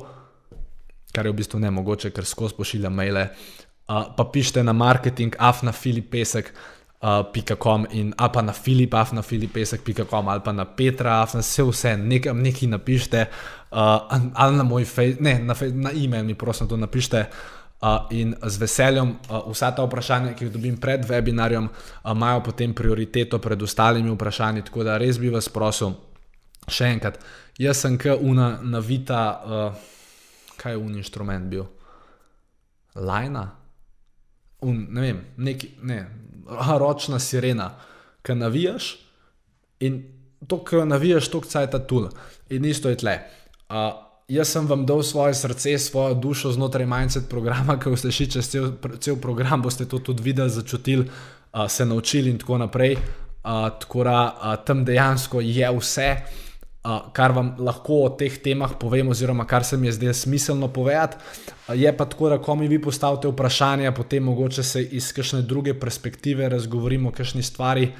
[1.15, 3.29] kar je v bistvu ne mogoče, ker skozi pošiljam maile.
[3.85, 6.55] Uh, pa pišite na marketing, afna, filip pesek,
[7.05, 11.63] uh, in ali pa na Filip, ali na filipesek.com ali pa na Petra, ali vse,
[11.63, 13.27] vse, nekaj, nekaj napišite,
[13.71, 17.27] uh, ali na moj Facebook, ne, na, na e-mail mi prosim to napišite.
[17.83, 22.41] Uh, in z veseljem uh, vsa ta vprašanja, ki jih dobim pred webinarjem, uh, imajo
[22.41, 24.63] potem prioriteto pred ostalimi vprašanji.
[24.65, 25.93] Tako da res bi vas prosil,
[26.69, 27.19] še enkrat,
[27.61, 31.67] jaz sem kot una navita, uh, kaj je un inštrument bil?
[32.95, 33.64] Lajna?
[34.65, 36.01] Un, ne vem, neki, ne,
[36.81, 37.71] ročna sirena,
[38.25, 38.95] ki navijaš
[39.85, 40.03] in
[40.49, 42.09] to, ki navijaš, to kaj je ta tul.
[42.51, 43.19] In isto je tle.
[43.69, 43.93] Uh,
[44.29, 48.49] jaz sem vam dal svoje srce, svojo dušo znotraj mindset programa, ki boste šli čez
[48.51, 52.97] cel, cel program, boste to tudi videli, začutili, uh, se naučili in tako naprej.
[53.45, 56.09] Uh, tako da uh, tam dejansko je vse
[56.85, 61.17] kar vam lahko o teh temah povem, oziroma kar se mi je zdelo smiselno povedati.
[61.73, 65.75] Je pa tako, da ko mi vi postavite vprašanja, potem mogoče se iz kakšne druge
[65.81, 67.93] perspektive razgovorimo o kakšni stvari.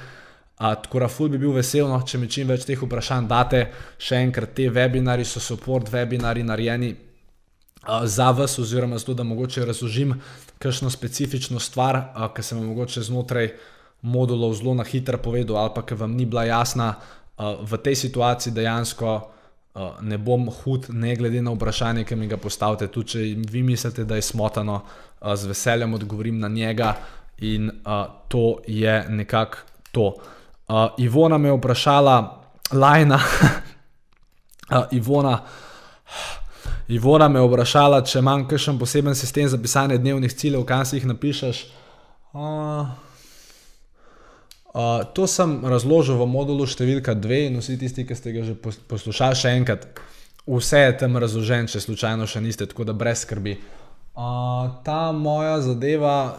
[0.59, 3.65] Uh, tako da, ful bi bil vesel, no, če mi čim več teh vprašanj date.
[3.99, 9.65] Še enkrat, te webinari so support webinari narejeni uh, za vas, oziroma zato, da mogoče
[9.65, 10.15] razložim
[10.63, 12.05] kakšno specifično stvar,
[12.37, 13.51] ki sem vam mogoče znotraj
[14.05, 16.95] modulov zelo na hitro povedal, ali pa ki vam ni bila jasna,
[17.39, 19.15] v tej situaciji dejansko
[19.75, 22.89] uh, ne bom hud, ne glede na vprašanje, ki mi ga postavite.
[22.89, 26.95] Tudi če vi mislite, da je smotano, uh, z veseljem odgovorim na njega
[27.39, 29.59] in uh, to je nekako
[29.93, 30.15] to.
[30.69, 32.41] Uh, Ivona me je vprašala,
[32.73, 33.21] Lajna,
[34.71, 35.39] uh, Ivona.
[36.89, 40.97] Ivona me je vprašala, če imam kakšen poseben sistem za pisanje dnevnih ciljev, kam si
[40.97, 41.67] jih napišeš.
[42.33, 42.87] Uh,
[44.75, 48.59] Uh, to sem razložil v modulu številka 2 in vsi tisti, ki ste ga že
[48.59, 49.87] poslušali, še enkrat.
[50.51, 53.55] vse je tam razložen, če slučajno še niste, tako da brez skrbi.
[54.19, 56.35] Uh, ta moja zadeva,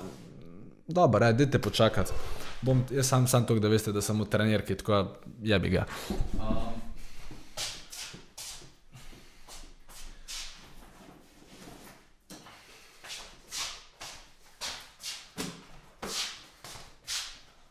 [0.83, 2.11] dobro, ajde počakati.
[2.59, 5.87] Bom, jaz sam sem to, da veste, da sem v trenerki, tako je bi ga.
[6.35, 6.75] Uh,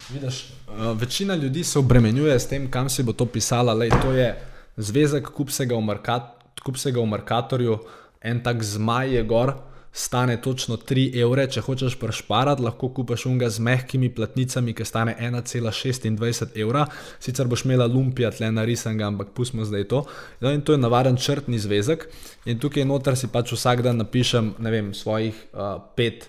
[0.09, 0.54] Vidiš,
[0.95, 3.75] večina ljudi se obremenjuje s tem, kam si bo to pisala.
[3.75, 4.35] Lej, to je
[4.77, 6.35] zvezek kupsega v, markat,
[6.65, 7.79] kupsega v Markatorju,
[8.23, 9.55] en tak zmaj je gor,
[9.95, 11.47] stane točno 3 evre.
[11.47, 16.87] Če hočeš prešparati, lahko kupiš unga z mehkimi platnicami, ki stane 1,26 evra.
[17.23, 20.05] Sicer boš imela lumpija tle narisanga, ampak pustimo zdaj to.
[20.41, 22.09] No, in to je navaden črtni zvezek.
[22.45, 26.27] In tukaj noter si pač vsak dan napišem, ne vem, svojih uh, pet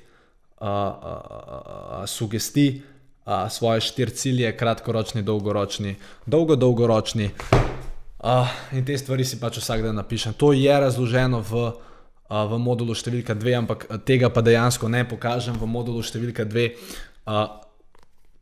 [0.62, 2.95] uh, uh, uh, sugestij
[3.26, 7.32] svoje štiri cilje, kratkoročni, dolgoročni, dolgo, dolgoročni.
[8.26, 10.34] Uh, in te stvari si pač vsak dan napišem.
[10.42, 15.58] To je razloženo v, uh, v modulu številka 2, ampak tega pa dejansko ne pokažem
[15.58, 16.66] v modulu številka 2.
[17.26, 17.46] Uh,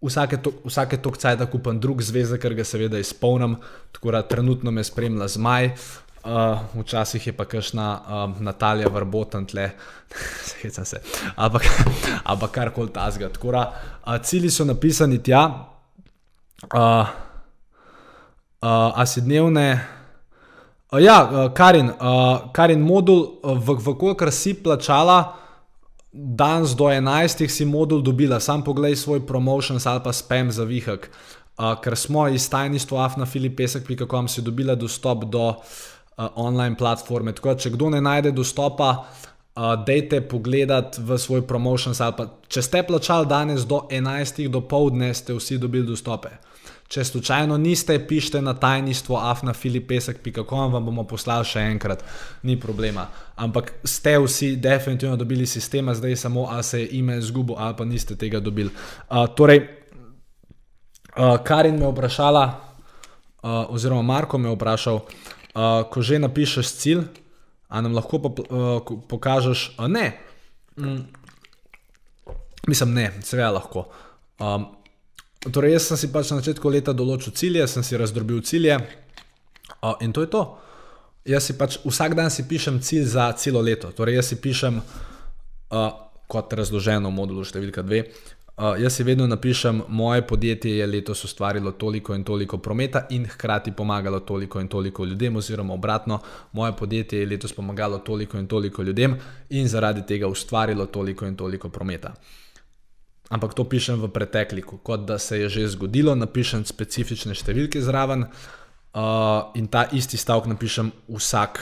[0.04, 3.58] vsake tok cajt kupam drug zvezek, ker ga seveda izpolnim,
[3.96, 5.72] tako da trenutno me spremlja zmaj.
[6.24, 9.70] Uh, včasih je pa kašna uh, Natalija vrboten tle,
[10.62, 11.02] hecam se,
[11.36, 11.68] ampak,
[12.32, 13.28] ampak kar koli ta zga.
[13.44, 13.68] Uh,
[14.24, 15.44] cili so napisani tja,
[16.74, 17.08] uh, uh,
[18.96, 19.84] a si dnevne.
[20.92, 25.36] Uh, ja, uh, Karin, uh, Karin, modul, uh, v, v kolikor si plačala,
[26.14, 27.50] danes do 11.
[27.50, 31.10] si modul dobila, sam poglej svoj promotion ali pa spam za vihek.
[31.60, 35.60] Uh, ker smo iz tajništva Afna Filipesek, pri kakom si dobila dostop do
[36.18, 37.34] online platforme.
[37.34, 38.90] Tako da, če kdo ne najde dostopa,
[39.56, 41.96] uh, dejte pogledati v svoj promotion.
[42.48, 44.48] Če ste plačali danes do 11.
[44.50, 46.30] do povdne, ste vsi dobili dostope.
[46.94, 52.04] Če slučajno niste, pišite na tajništvo afnafilipesek.com, vam bomo poslali še enkrat,
[52.46, 53.08] ni problema.
[53.42, 57.86] Ampak ste vsi definitivno dobili sistema, zdaj samo, a se je ime izgubil ali pa
[57.86, 58.70] niste tega dobili.
[59.10, 59.64] Uh, torej,
[61.18, 66.68] uh, Karin me je vprašala, uh, oziroma Marko me je vprašal, uh, ko že napišeš
[66.82, 67.04] cilj,
[67.74, 70.14] a nam lahko pa, uh, pokažeš, da uh, ne.
[70.78, 71.02] Mm.
[72.68, 73.88] Mislim, ne, seveda lahko.
[74.40, 74.68] Um,
[75.52, 79.98] torej, jaz sem si pač na začetku leta določil cilje, sem si razdrobil cilje uh,
[80.06, 80.44] in to je to.
[81.26, 83.90] Jaz si pač vsak dan si pišem cilj za celo leto.
[83.96, 85.92] Torej, jaz si pišem, uh,
[86.30, 88.06] kot razloženo v modulu številka 2,
[88.54, 93.26] Uh, jaz si vedno napišem, moje podjetje je letos ustvarilo toliko in toliko prometa in
[93.26, 96.20] hkrati pomagalo toliko in toliko ljudem, oziroma obratno,
[96.52, 99.18] moje podjetje je letos pomagalo toliko in toliko ljudem
[99.50, 102.14] in zaradi tega ustvarilo toliko in toliko prometa.
[103.30, 108.28] Ampak to pišem v pretekliku, kot da se je že zgodilo, napišem specifične številke zraven
[108.28, 111.58] uh, in ta isti stavek napišem vsak,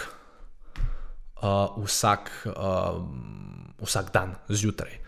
[1.39, 2.99] uh, vsak, uh,
[3.79, 5.01] vsak dan zjutraj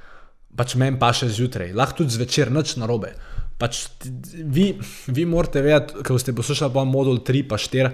[0.57, 3.13] pač meni pa še zjutraj, lahko tudi zvečer, noč na robe.
[3.61, 3.85] Pač
[4.33, 4.73] vi,
[5.07, 7.93] vi morate vedeti, ko ste poslušali modul 3 pa 4.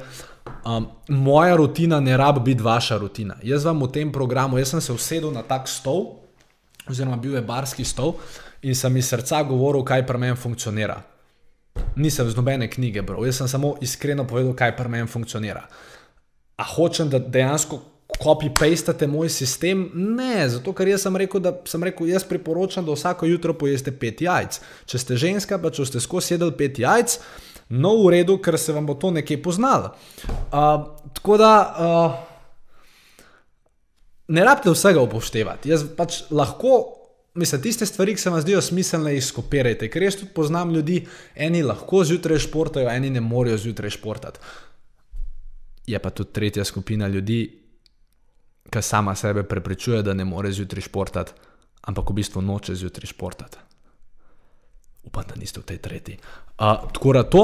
[0.66, 3.38] Um, moja rutina ne rabi biti vaša rutina.
[3.46, 6.18] Jaz vam v tem programu, jaz sem se usedel na tak stol,
[6.90, 8.16] oziroma bil je barski stol
[8.66, 10.98] in sem iz srca govoril, kaj pri meni funkcionira.
[11.96, 15.64] Nisem z nobene knjige bral, jaz sem samo iskreno povedal, kaj pri meni funkcionira.
[16.60, 17.80] A hočem, da dejansko
[18.18, 19.90] copy-pastate moj sistem?
[19.94, 23.92] Ne, zato ker jaz sem rekel, da sem rekel, jaz priporočam, da vsako jutro pojeste
[23.92, 24.62] pet jajc.
[24.90, 27.20] Če ste ženska, pa če ste skozi jedli pet jajc,
[27.70, 29.94] no v redu, ker se vam bo to nekje poznalo.
[30.50, 31.54] Uh, tako da.
[31.78, 32.26] Uh,
[34.30, 35.72] Ne rabite vsega upoštevati.
[35.72, 36.76] Jaz pač lahko,
[37.34, 39.90] mislim, tiste stvari, ki se vam zdijo smiselne, izkopirajte.
[39.90, 41.00] Ker jaz tudi poznam ljudi,
[41.36, 44.40] eni lahko zjutraj športajo, eni ne morejo zjutraj športati.
[45.90, 47.40] Je pa tudi tretja skupina ljudi,
[48.70, 51.32] ki sama sebe prepričuje, da ne more zjutraj športati,
[51.82, 53.58] ampak v bistvu noče zjutraj športati.
[55.04, 56.18] Upam, da niste v tej tretji.
[56.60, 57.44] Uh, tako da to,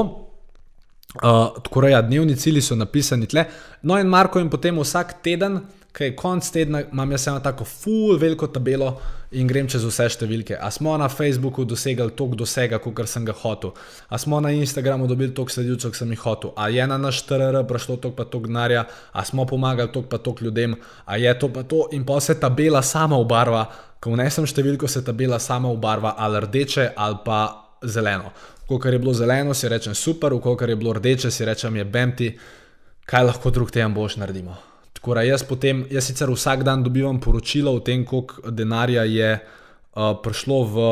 [1.22, 3.46] uh, tako da ja, dnevni cilji so napisani tle.
[3.82, 5.60] No in Marko in potem vsak teden
[5.96, 8.90] kaj konc tedna imam jaz eno tako full veliko tabelo
[9.30, 10.58] in grem čez vse številke.
[10.60, 13.72] A smo na Facebooku dosegli tok dosega, kot sem ga hotel,
[14.08, 17.22] a smo na Instagramu dobili tok sledilcev, kot sem jih hotel, a je na naš
[17.28, 20.76] TRR prišlo tok pa tok denarja, a smo pomagali tok pa tok ljudem,
[21.06, 23.64] a je to pa to in pa se tabela sama obarva,
[24.00, 27.40] ko vnesem številko, se tabela sama obarva ali rdeče ali pa
[27.82, 28.36] zeleno.
[28.68, 32.32] Ko je bilo zeleno, si rečem super, ko je bilo rdeče, si rečem je bemti,
[33.06, 34.75] kaj lahko drug teden boš naredimo.
[35.06, 39.28] Tako da jaz potem, jaz sicer vsak dan dobivam poročilo o tem, koliko denarja je
[39.38, 40.86] uh, prišlo v,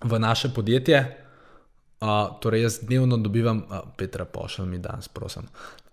[0.00, 1.02] v naše podjetje.
[2.00, 5.44] Uh, torej, jaz dnevno dobivam, uh, Petra, pošilj mi danes, prosim.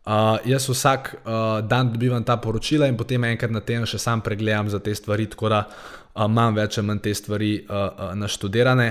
[0.07, 4.23] Uh, jaz vsak uh, dan dobivam ta poročila in potem enkrat na teden še sam
[4.23, 8.15] pregledam za te stvari, tako da uh, imam več ali manj te stvari uh, uh,
[8.15, 8.87] naštudirane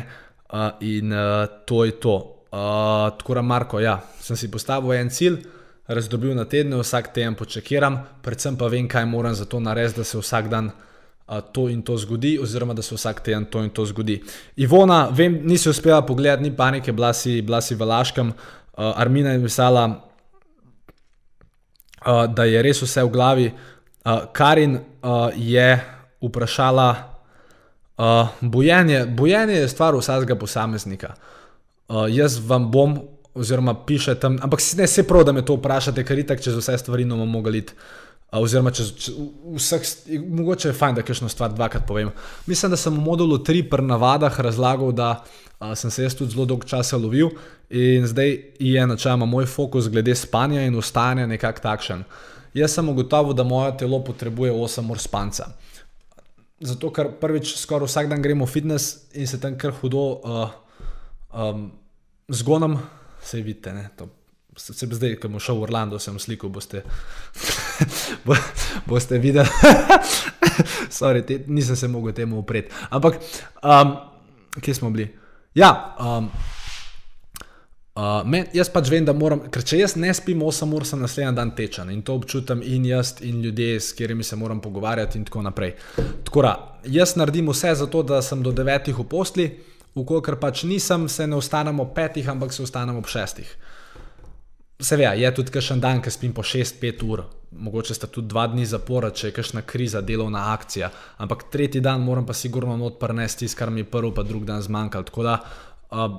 [0.52, 2.20] uh, in uh, to je to.
[2.52, 5.40] Uh, tako da, Marko, ja, sem si postavil en cilj,
[5.86, 10.04] razdobil na tedne, vsak teden počekiram, predvsem pa vem, kaj moram za to narediti, da
[10.04, 13.70] se vsak dan uh, to in to zgodi, oziroma da se vsak teden to in
[13.70, 14.22] to zgodi.
[14.56, 19.32] Ivona, vem, nisi uspela pogledati, ni panike, bila si, bila si v Laškem, uh, Armina
[19.32, 20.12] je pisala
[22.06, 23.48] uh, da je res vse v glavi.
[24.02, 25.80] Uh, Karin uh, je
[26.22, 26.88] vprašala,
[27.98, 31.14] uh, bojenje, bojenje je stvar vsakega posameznika.
[31.88, 32.98] Uh, jaz vam bom,
[33.34, 36.78] oziroma piše tam, ampak ne se prav, da me to vprašate, ker itak čez vse
[36.78, 37.72] stvari bomo mogli iti.
[38.32, 38.86] Oziroma, če
[39.60, 39.88] vseh,
[40.24, 42.08] mogoče je fajn, da kakšno stvar dvakrat povem.
[42.48, 45.24] Mislim, da sem v modulu 3 pri navadah razlagal, da
[45.58, 47.34] a, sem se jaz tudi zelo dolgo časa lovil
[47.68, 52.06] in zdaj je načeloma moj fokus glede spanja in ustajanja nekako takšen.
[52.56, 55.52] Jaz sem ugotovil, da moje telo potrebuje 8 ur spanca.
[56.60, 60.48] Zato, ker prvič skoraj vsak dan gremo v fitness in se tam kar hudo uh,
[61.36, 61.68] um,
[62.32, 62.78] zgonem,
[63.22, 64.08] se vidite, ne, to
[64.56, 66.82] Se zdaj, ko bom šel v Orlando, sem sliko, boste,
[68.26, 68.36] bo,
[68.84, 69.48] boste videli.
[70.98, 72.68] Sorry, te, nisem se mogel temu upreti.
[72.92, 73.16] Ampak,
[73.64, 73.94] um,
[74.60, 75.08] kje smo bili?
[75.56, 76.28] Ja, um,
[77.96, 81.00] uh, men, jaz pač vem, da moram, ker če jaz ne spim 8 ur, sem
[81.00, 85.16] naslednji dan tečen in to občutam in jaz in ljudje, s katerimi se moram pogovarjati
[85.16, 85.78] in tako naprej.
[86.28, 86.54] Tako da,
[86.92, 89.48] jaz naredim vse za to, da sem do 9 v posli,
[89.95, 93.43] ukolikor pač nisem, se ne ostanemo ob 5, ampak se ostanemo ob 6.
[94.82, 98.64] Seveda, je tudi kakšen dan, ki spim po 6-5 ur, mogoče sta tudi dva dni
[98.66, 100.90] zapora, če je kakšna kriza, delovna akcija,
[101.22, 104.62] ampak tretji dan moram pa sigurno not prnesti, kar mi je prvi, pa drugi dan
[104.62, 105.07] zmanjkalo.
[105.07, 106.16] Tako da uh,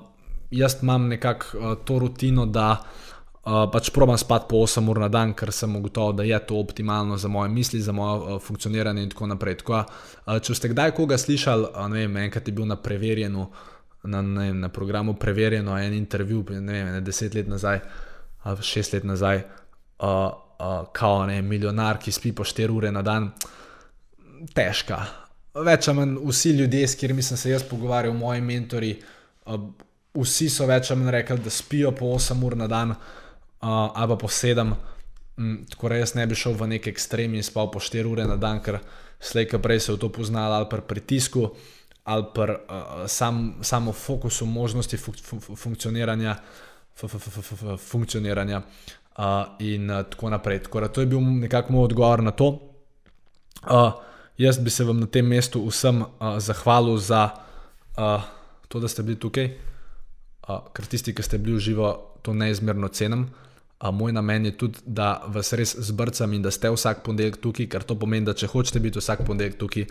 [0.51, 3.12] jaz imam nekako uh, to rutino, da uh,
[3.43, 7.17] pač probujem spati po 8 ur na dan, ker sem ugotovil, da je to optimalno
[7.17, 9.57] za moje misli, za moje uh, funkcioniranje in tako naprej.
[9.59, 13.49] Tako uh, če ste kdaj koga slišali, uh, ne vem, enkrat je bil na preverjenu,
[14.03, 17.81] na, vem, na programu preverjeno en intervju, ne vem, ne deset let nazaj
[18.63, 19.41] šest let nazaj,
[19.99, 20.07] uh,
[20.59, 23.27] uh, kao ne, milijonar, ki spi po 4 ure na dan,
[24.55, 25.01] težka.
[25.63, 28.93] Več ali manj vsi ljudje, s katerimi sem se jaz pogovarjal, moji mentori,
[29.51, 29.67] uh,
[30.15, 33.22] vsi so več ali manj rekli, da spijo po 8 ur na dan, uh,
[33.69, 34.73] ali pa po 7.
[35.37, 38.25] Mm, tako da jaz ne bi šel v neki ekstrem in spal po 4 ure
[38.27, 38.79] na dan, ker
[39.19, 41.49] slej, ki prej se je to poznal ali pri pritisku,
[42.03, 46.35] ali pri uh, sam, samo fokusu možnosti fun fun funkcioniranja
[47.77, 48.61] funkcioniranja
[49.17, 49.23] uh,
[49.59, 50.63] in uh, tako naprej.
[50.63, 52.59] Tako da to je bil nekako moj odgovor na to.
[53.63, 53.93] Uh,
[54.37, 57.29] jaz bi se vam na tem mestu vsem uh, zahvalil za
[57.97, 58.21] uh,
[58.67, 59.49] to, da ste bili tukaj,
[60.49, 63.29] uh, ker tisti, ki ste bili v živo, to neizmerno cenim.
[63.91, 67.83] Moj namen je tudi, da vas res zbrcam in da ste vsak ponedeljek tukaj, ker
[67.83, 69.85] to pomeni, da če hočete biti vsak ponedeljek tukaj,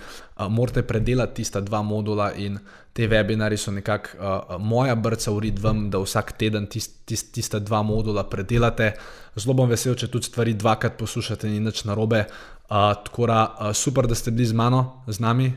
[0.48, 2.56] morate predelati tista dva modula in
[2.92, 7.82] te webinari so nekako moja brca urid vam, da vsak teden tist, tist, tista dva
[7.82, 8.94] modula predelate.
[9.36, 12.24] Zelo bom vesel, če tudi stvari dvakrat poslušate in nič narobe.
[12.68, 15.52] Tako da super, da ste bili z mano, z nami,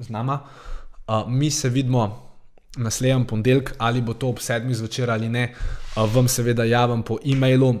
[0.00, 0.42] z nama.
[1.28, 2.29] Mi se vidimo
[2.76, 5.54] naslednji ponedeljek, ali bo to ob sedmih zvečer ali ne,
[5.96, 7.74] vam seveda javim po e-mailu.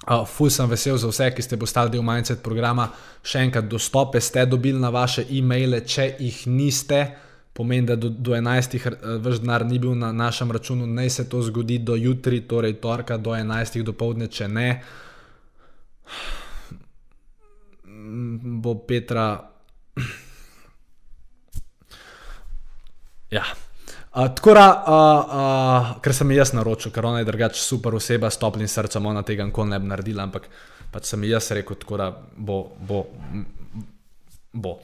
[0.00, 2.86] Uh, ful sem vesel za vse, ki ste postali del Mindset programa.
[3.22, 7.02] Še enkrat, dostope ste dobili na vaše e-maile, če jih niste,
[7.52, 8.78] pomeni, da do, do 11.
[9.20, 13.18] vaš denar ni bil na našem računu, naj se to zgodi do jutri, torej torka
[13.20, 13.82] do 11.
[13.84, 14.68] do povdne, če ne.
[18.64, 19.28] Bo Petra.
[23.30, 23.44] Ja.
[24.10, 28.30] Uh, tako da, uh, uh, ker sem jaz naročil, ker ona je drugače super oseba
[28.30, 30.48] s toplim srcem, ona tega nikoli ne bi naredila, ampak
[30.90, 32.60] pač sem jaz rekel, tako da bo.
[32.88, 33.04] bo,
[34.52, 34.78] bo.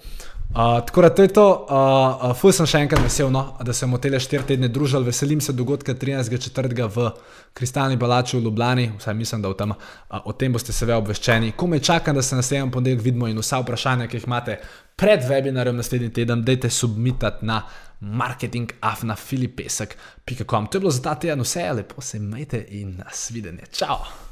[0.50, 3.92] Uh, tako da to je to, uh, fuj sem še enkrat vesel, no, da sem
[3.92, 6.88] v tele štiri tedne družil, veselim se dogodka 13.4.
[6.94, 7.10] v
[7.56, 9.80] Kristalni palači v Ljubljani, vsaj mislim, da v tem, uh,
[10.24, 11.52] o tem boste seveda obveščeni.
[11.52, 14.52] Ko me čakam, da se naslednji ponedeljek vidimo in vsa vprašanja, ki jih imate
[14.96, 17.62] pred webinarjem naslednji teden, dajte submitati na
[18.00, 20.66] marketingafnafilipesek.com.
[20.66, 23.64] To je bilo za ta teden vse, lepo se imejte in nasvidenje.
[23.76, 24.25] Čau!